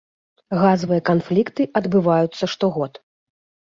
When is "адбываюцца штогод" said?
1.83-2.93